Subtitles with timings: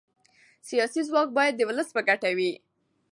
[0.69, 2.51] سیاسي ځواک باید د ولس په ګټه وي